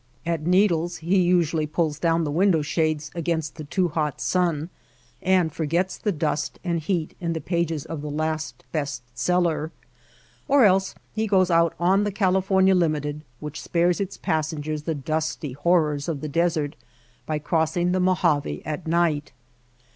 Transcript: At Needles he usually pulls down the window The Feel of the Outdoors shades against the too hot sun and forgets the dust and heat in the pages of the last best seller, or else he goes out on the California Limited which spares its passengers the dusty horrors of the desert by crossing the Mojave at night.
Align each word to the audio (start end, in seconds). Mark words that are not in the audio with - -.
At 0.25 0.47
Needles 0.47 0.97
he 0.97 1.21
usually 1.21 1.67
pulls 1.67 1.99
down 1.99 2.23
the 2.23 2.31
window 2.31 2.57
The 2.57 2.63
Feel 2.63 2.69
of 2.69 2.73
the 2.73 2.85
Outdoors 2.89 3.01
shades 3.03 3.11
against 3.13 3.55
the 3.57 3.63
too 3.65 3.89
hot 3.89 4.19
sun 4.19 4.69
and 5.21 5.53
forgets 5.53 5.99
the 5.99 6.11
dust 6.11 6.57
and 6.63 6.79
heat 6.79 7.15
in 7.19 7.33
the 7.33 7.39
pages 7.39 7.85
of 7.85 8.01
the 8.01 8.09
last 8.09 8.63
best 8.71 9.03
seller, 9.13 9.71
or 10.47 10.65
else 10.65 10.95
he 11.13 11.27
goes 11.27 11.51
out 11.51 11.75
on 11.79 12.03
the 12.03 12.11
California 12.11 12.73
Limited 12.73 13.23
which 13.39 13.61
spares 13.61 14.01
its 14.01 14.17
passengers 14.17 14.81
the 14.81 14.95
dusty 14.95 15.51
horrors 15.51 16.07
of 16.09 16.21
the 16.21 16.27
desert 16.27 16.75
by 17.27 17.37
crossing 17.37 17.91
the 17.91 17.99
Mojave 17.99 18.63
at 18.65 18.87
night. 18.87 19.33